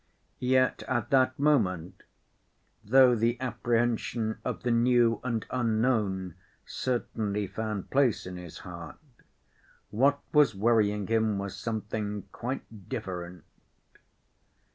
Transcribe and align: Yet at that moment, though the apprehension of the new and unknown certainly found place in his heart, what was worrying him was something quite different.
Yet 0.39 0.81
at 0.87 1.11
that 1.11 1.37
moment, 1.37 2.01
though 2.83 3.13
the 3.13 3.39
apprehension 3.39 4.39
of 4.43 4.63
the 4.63 4.71
new 4.71 5.21
and 5.23 5.45
unknown 5.51 6.33
certainly 6.65 7.45
found 7.45 7.91
place 7.91 8.25
in 8.25 8.35
his 8.35 8.57
heart, 8.65 8.97
what 9.91 10.19
was 10.33 10.55
worrying 10.55 11.05
him 11.05 11.37
was 11.37 11.55
something 11.55 12.23
quite 12.31 12.89
different. 12.89 13.43